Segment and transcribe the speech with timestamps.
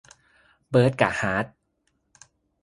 [0.69, 1.45] เบิร์ดกะฮาร์ท